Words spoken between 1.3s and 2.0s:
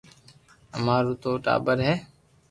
ٽاٻر ھي